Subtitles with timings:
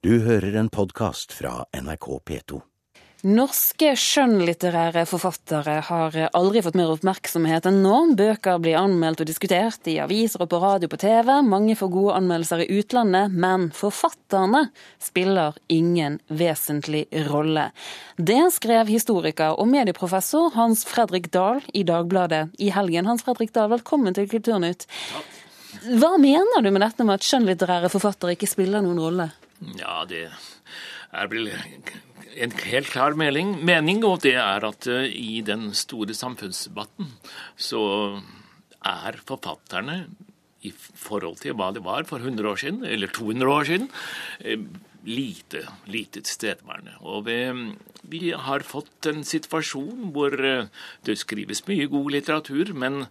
[0.00, 2.58] Du hører en podkast fra NRK P2.
[3.28, 7.98] Norske skjønnlitterære forfattere har aldri fått mer oppmerksomhet enn nå.
[8.16, 11.28] Bøker blir anmeldt og diskutert i aviser og på radio og på TV.
[11.44, 14.62] Mange får gode anmeldelser i utlandet, men forfatterne
[15.04, 17.66] spiller ingen vesentlig rolle.
[18.16, 23.04] Det skrev historiker og medieprofessor Hans Fredrik Dahl i Dagbladet i helgen.
[23.12, 24.88] Hans Fredrik Dahl, velkommen til Kulturnytt.
[26.00, 29.30] Hva mener du med dette med at skjønnlitterære forfattere ikke spiller noen rolle?
[29.60, 30.26] Ja, det
[31.12, 36.16] er vel en helt klar mening, mening, og det er at uh, i den store
[36.16, 37.10] samfunnsdebatten
[37.60, 37.82] så
[38.80, 40.04] er forfatterne
[40.64, 43.90] i forhold til hva det var for 100 år siden, eller 200 år siden,
[44.46, 46.96] uh, lite, lite tilstedeværende.
[47.00, 47.38] Og vi,
[48.12, 50.68] vi, har fått en situasjon hvor uh,
[51.06, 53.04] det skrives mye god litteratur, men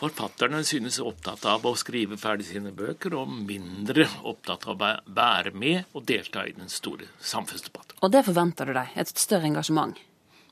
[0.00, 5.54] forfatterne synes opptatt av å skrive ferdig sine bøker, og mindre opptatt av å være
[5.54, 8.00] med og delta i den store samfunnsdebatten.
[8.02, 8.96] Og det forventer du deg?
[9.00, 9.98] Et større engasjement?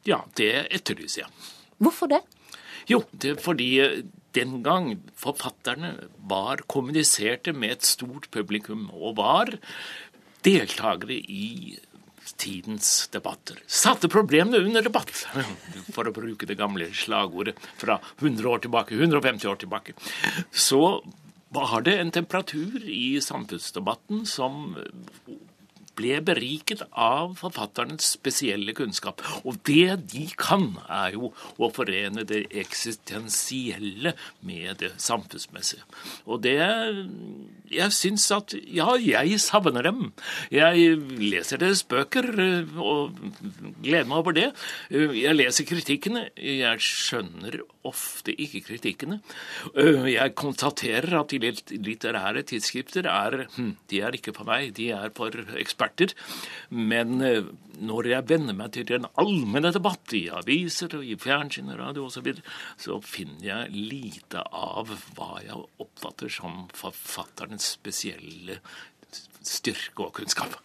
[0.08, 1.50] Ja, det etterlyser jeg.
[1.82, 2.22] Hvorfor det?
[2.90, 3.70] Jo, det er fordi
[4.34, 5.92] den gang forfatterne
[6.28, 9.54] var kommuniserte med et stort publikum, og var
[10.44, 11.78] deltakere i
[12.36, 13.58] tidens debatter.
[13.66, 15.10] Satte problemene under debatt,
[15.94, 19.96] for å bruke det gamle slagordet fra 100 år tilbake, 150 år tilbake.
[20.50, 21.02] Så
[21.52, 24.76] var det en temperatur i samfunnsdebatten som
[26.02, 29.22] ble beriket av forfatternes spesielle kunnskap.
[29.46, 34.14] Og det de kan, er jo å forene det eksistensielle
[34.46, 35.86] med det samfunnsmessige.
[36.26, 36.58] Og det
[37.72, 40.12] Jeg syns at Ja, jeg savner dem.
[40.50, 42.28] Jeg leser deres bøker
[42.76, 43.16] og
[43.82, 44.52] gleder meg over det.
[44.90, 46.28] Jeg leser kritikkene.
[46.36, 49.20] Jeg skjønner ofte ikke kritikkene.
[49.74, 55.10] Jeg konstaterer at de litterære tidsskrifter er hm, De er ikke for meg, de er
[55.16, 55.91] for eksperter.
[56.70, 57.18] Men
[57.82, 62.06] når jeg venner meg til den allmenne debatt i aviser og i fjernsyn og radio
[62.06, 68.60] osv., så, videre, så finner jeg lite av hva jeg oppfatter som forfatterens spesielle
[69.42, 70.56] styrke og kunnskap.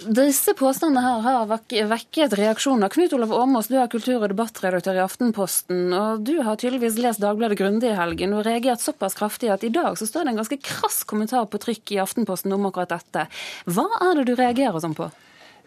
[0.00, 1.48] Disse påstandene her har
[1.90, 2.88] vekket reaksjoner.
[2.88, 7.20] Knut Olav Åmås, du er kultur- og debattredaktør i Aftenposten, og du har tydeligvis lest
[7.20, 10.40] Dagbladet grundig i helgen og reagert såpass kraftig at i dag så står det en
[10.40, 13.26] ganske krass kommentar på trykk i Aftenposten om akkurat dette.
[13.68, 15.10] Hva er det du reagerer sånn på?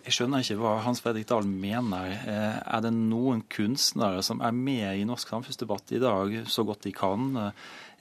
[0.04, 2.18] Jeg skjønner ikke hva Hans Fredrik Dahl mener.
[2.28, 6.92] Er det noen kunstnere som er med i norsk samfunnsdebatt i dag så godt de
[6.96, 7.38] kan?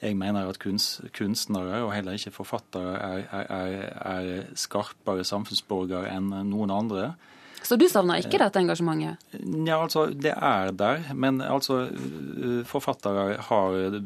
[0.03, 6.75] Jeg mener at kunstnere, og heller ikke forfattere, er, er, er skarpere samfunnsborgere enn noen
[6.75, 7.13] andre.
[7.63, 9.23] Så du savner ikke dette engasjementet?
[9.39, 11.07] Ja, altså, Det er der.
[11.15, 11.85] Men altså,
[12.67, 13.99] forfattere har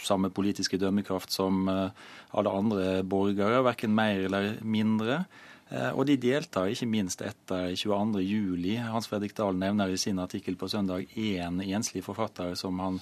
[0.00, 5.26] samme politiske dømmekraft som alle andre borgere, verken mer eller mindre.
[5.72, 8.90] Og de deltar ikke minst etter 22.07.
[8.92, 12.98] Hans Fredrik Dahl nevner i sin artikkel på søndag én enslig forfatter som han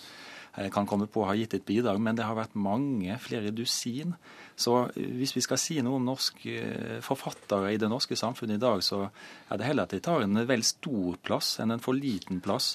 [0.74, 4.16] kan komme på har gitt et bidrag, men det har vært mange, flere dusin.
[4.58, 8.82] Så hvis vi skal si noe om norske forfattere i det norske samfunnet i dag,
[8.82, 12.42] så er det heller at de tar en vel stor plass enn en for liten
[12.44, 12.74] plass.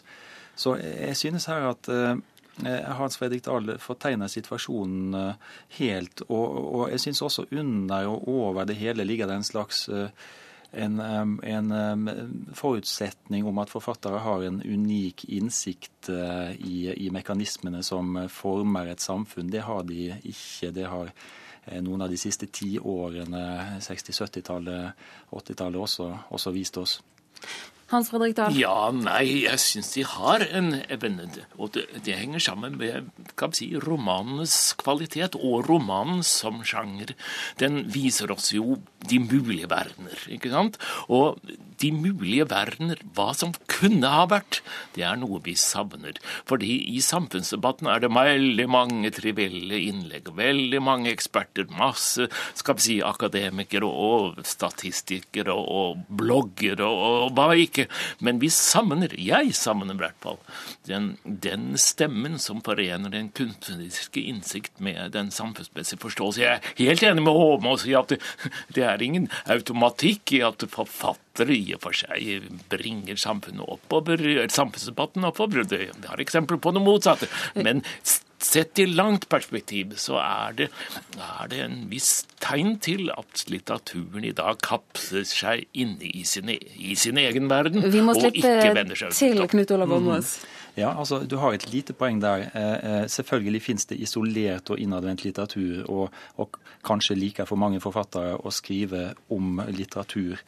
[0.56, 1.92] Så jeg synes her at
[2.64, 5.36] Hans Fredrik Dahl fortegner situasjonen
[5.78, 6.24] helt.
[6.30, 9.86] Og, og jeg syns også under og over det hele ligger det en slags
[10.76, 12.10] en, en,
[12.56, 19.52] forutsetning om at forfattere har en unik innsikt i, i, mekanismene som former et samfunn.
[19.52, 20.72] Det har de ikke.
[20.76, 21.12] Det har
[21.82, 27.00] noen av de siste ti årene, 60-, 70-tallet, 80-tallet også, også vist oss.
[27.92, 28.56] Hans Fredrik Dahl?
[28.58, 31.28] Ja, nei, jeg syns de har en evne.
[31.60, 37.14] Og det, det, henger sammen med kan si, romanenes kvalitet og romanen som sjanger.
[37.62, 40.80] Den viser oss jo de mulige verdener, ikke sant?
[41.14, 41.38] Og
[41.82, 44.62] de mulige verdener, hva som kunne ha vært,
[44.96, 46.18] det er noe vi savner.
[46.50, 52.88] Fordi i samfunnsdebatten er det veldig mange trivielle innlegg, veldig mange eksperter, masse skal vi
[52.88, 57.75] si, akademikere og statistikere og bloggere og, og hva ikke.
[58.24, 60.40] Men vi savner, jeg savner i hvert fall,
[60.90, 66.44] den, den stemmen som forener den kunstneriske innsikt med den samfunnsmessige forståelse.
[66.44, 68.22] Jeg er helt enig med Håme og sier at det,
[68.76, 75.28] det er ingen automatikk i at forfattere i og for seg bringer samfunnet oppover, samfunnsdebatten
[75.28, 75.68] oppover.
[75.70, 77.30] Vi har eksempler på det motsatte.
[77.56, 77.84] Men
[78.46, 80.70] sett i langt perspektiv så er det,
[81.18, 86.52] er det en viss tegn til at litteraturen i dag kapsler seg inne i sin,
[86.54, 87.86] e, i sin egen verden.
[87.92, 89.48] Vi må slippe til.
[89.56, 90.38] Knut Olav Åmås.
[90.76, 92.50] Ja, altså Du har et lite poeng der.
[92.54, 97.80] Eh, eh, selvfølgelig finnes det isolert og innadvendt litteratur, og, og kanskje liker for mange
[97.80, 100.42] forfattere å skrive om litteratur.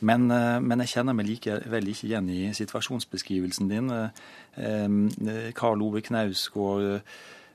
[0.00, 3.90] Men, eh, men jeg kjenner meg likevel ikke igjen i situasjonsbeskrivelsen din.
[3.90, 4.08] Eh,
[4.56, 7.02] eh, Karl Ove Knausgård,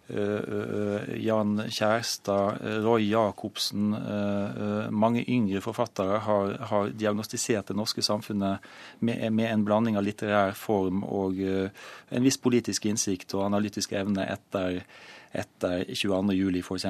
[0.09, 8.01] Jan Kjærstad, eh, Roy Jacobsen, eh, eh, mange yngre forfattere har, har diagnostisert det norske
[8.01, 8.65] samfunnet
[8.99, 11.69] med, med en blanding av litterær form og eh,
[12.09, 14.81] en viss politisk innsikt og analytisk evne etter
[15.31, 16.61] etter 22.07.
[16.63, 16.85] f.eks.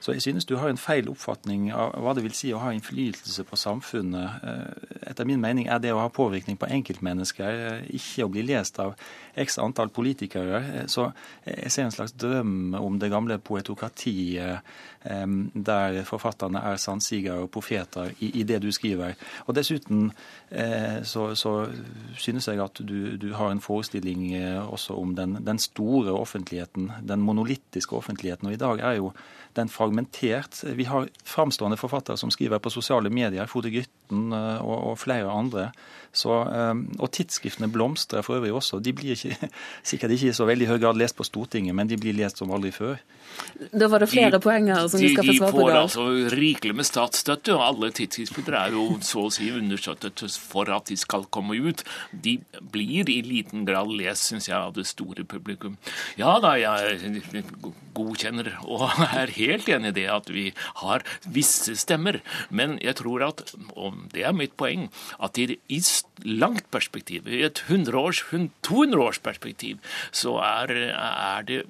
[0.00, 2.74] Så jeg synes du har en feil oppfatning av hva det vil si å ha
[2.76, 4.44] innflytelse på samfunnet.
[4.44, 8.44] Eh, Etter min mening er det å ha påvirkning på enkeltmennesker, eh, ikke å bli
[8.50, 8.94] lest av
[9.36, 10.60] x antall politikere.
[10.60, 11.12] Eh, Så
[11.46, 14.60] jeg ser en slags drøm om det gamle poetokratiet
[15.00, 19.14] der forfatterne er sannsigere og profeter i, det du skriver.
[19.46, 20.12] Og dessuten
[21.04, 21.70] så, så
[22.18, 24.34] synes jeg at du, du har en forestilling
[24.68, 27.20] også om den, den store offentligheten, den
[27.70, 28.48] monolittiske offentligheten.
[28.48, 29.12] Og i dag er jo
[29.54, 30.62] den fragmentert.
[30.76, 35.30] Vi har framstående forfattere som skriver på sosiale medier, Frode Grytten eh, og, og flere
[35.30, 35.72] andre.
[36.12, 38.80] Så, eh, og tidsskriftene blomstrer for øvrig også.
[38.80, 39.50] De blir ikke,
[39.82, 42.50] sikkert ikke i så veldig høy grad lest på Stortinget, men de blir lest som
[42.50, 42.98] aldri før.
[43.72, 45.60] Da var det flere poeng her som vi skal få de svar på.
[45.60, 50.70] får altså rikelig med statsstøtte, og alle tidsskrifter er jo så å si understøttet for
[50.74, 51.84] at de skal komme ut.
[52.10, 52.38] De
[52.74, 55.78] blir i liten grad lest, syns jeg, av det store publikum.
[56.18, 57.22] Ja da, jeg
[57.96, 58.88] godkjenner og
[59.20, 60.50] er helt enig i det at vi
[60.82, 64.88] har visse stemmer, men jeg tror at, og det er mitt poeng,
[65.22, 65.80] at i i
[66.24, 68.22] langt perspektiv, i et 100-års,
[68.66, 69.78] 200-års perspektiv,
[70.12, 71.62] så er, er det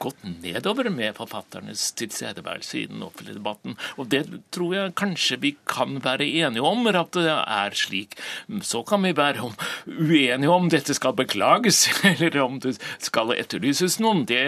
[0.00, 3.76] gått nedover med forfatternes tilstedeværelse i den offentlige debatten.
[4.00, 4.24] Og det
[4.54, 8.16] tror jeg kanskje vi kan være enige om at det er slik.
[8.64, 9.52] Så kan vi være
[9.86, 14.24] uenige om dette skal beklages, eller om det skal etterlyses noen.
[14.28, 14.42] Det,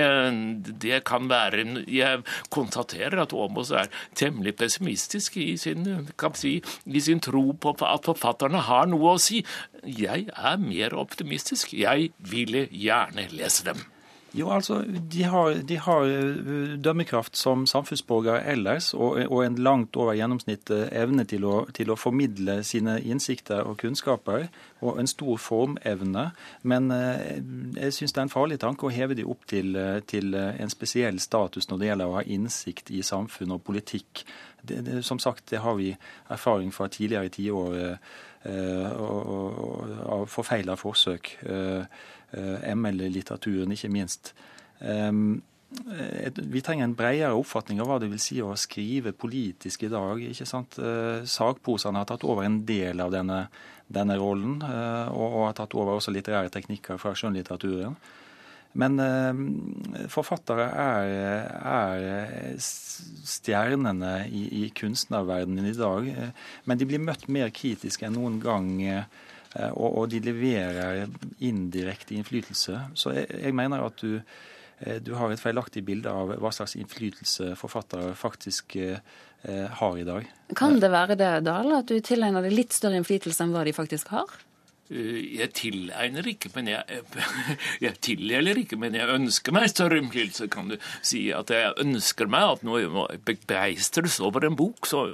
[0.85, 5.87] det kan være Jeg konstaterer at Aamodt er temmelig pessimistisk i sin,
[6.35, 6.55] si,
[6.87, 9.45] i sin tro på at forfatterne har noe å si.
[9.85, 11.75] Jeg er mer optimistisk.
[11.75, 13.85] Jeg ville gjerne lese dem.
[14.35, 14.83] Jo, altså,
[15.13, 20.89] De har, de har eh, dømmekraft som samfunnsborgere ellers, og, og en langt over gjennomsnittet
[20.91, 24.49] evne til å, til å formidle sine innsikter og kunnskaper,
[24.85, 26.25] og en stor formevne.
[26.63, 27.39] Men eh,
[27.77, 30.61] jeg syns det er en farlig tanke å heve de opp til, eh, til eh,
[30.61, 34.25] en spesiell status når det gjelder å ha innsikt i samfunn og politikk.
[34.63, 35.91] Det, det, som sagt, det har vi
[36.33, 37.79] erfaring fra tidligere tiår
[38.45, 39.11] og,
[39.65, 41.31] og, av forfeila forsøk.
[42.35, 44.33] ML-litteraturen, ikke minst.
[44.81, 45.43] Um,
[46.37, 50.23] vi trenger en bredere oppfatning av hva det vil si å skrive politisk i dag.
[50.23, 50.79] ikke sant?
[50.79, 53.49] Eh, har tatt over en del av denne,
[53.89, 57.97] denne rollen, eh, og, har tatt over også litterære teknikker fra skjønnlitteraturen.
[58.75, 61.13] Men eh, forfattere er,
[61.63, 66.09] er stjernene i, i kunstnerverdenen i dag.
[66.11, 66.33] eh,
[66.65, 68.73] Men de blir møtt mer kritisk enn noen gang.
[68.83, 71.07] eh, og, og de leverer
[71.47, 72.81] indirekte innflytelse.
[72.99, 74.53] Så jeg, jeg mener at du, eh,
[75.05, 78.99] du har et feilaktig bilde av hva slags innflytelse forfattere faktisk eh,
[79.45, 80.27] eh, har i dag.
[80.59, 83.75] Kan det være det, Dahl, at du tilegner deg litt større innflytelse enn hva de
[83.77, 84.35] faktisk har?
[84.91, 87.01] Eh, Jeg tilegner ikke, men jeg,
[87.87, 91.29] jeg tildeler ikke, men jeg ønsker meg større innflytelse, kan du si.
[91.33, 95.07] At jeg ønsker meg at når jeg begeistres over en bok, så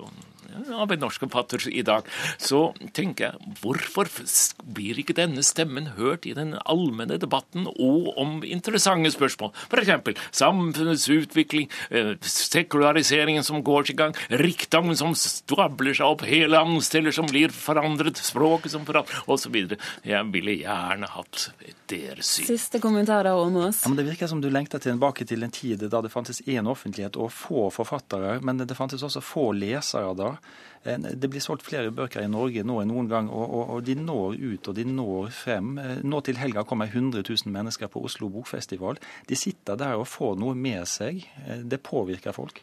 [0.75, 2.06] av en norsk forfatter i dag,
[2.38, 4.11] så tenker jeg hvorfor
[4.64, 9.52] blir ikke denne stemmen hørt i den allmenne debatten og om interessante spørsmål?
[9.71, 10.21] F.eks.
[10.37, 17.14] samfunnets utvikling, eh, sekulariseringen som går sin gang, rikdommen som stabler seg opp, hele landsteller
[17.14, 19.57] som blir forandret, språket som forandret, osv.
[20.07, 21.50] Jeg ville gjerne hatt
[21.90, 22.49] deres syn.
[22.50, 23.83] Siste kommentar da, Åmås.
[23.85, 26.69] Ja, men Det virker som du lengter tilbake til en tid da det fantes én
[26.71, 30.35] offentlighet og få forfattere, men det fantes også få lesere da.
[30.85, 33.85] Eh, Det blir solgt flere bøker i Norge nå enn noen gang, og, og, og
[33.85, 35.75] de når ut og de når frem.
[35.78, 38.97] Eh, Nå til helga kommer 100 000 mennesker på Oslo Bokfestival.
[39.28, 41.26] De sitter der og får noe med seg.
[41.47, 42.62] Eh, Det påvirker folk.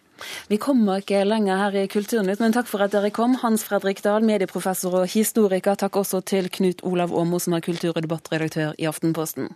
[0.49, 3.35] Vi kommer ikke lenger her i Kulturnytt, men takk for at dere kom.
[3.43, 5.75] Hans Fredrik Dahl, medieprofessor og historiker.
[5.77, 9.53] Takk også til Knut Olav Åmo, som er kultur- og debattredaktør i Aftenposten.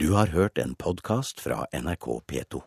[0.00, 2.62] Du har hørt en podkast fra NRK P2.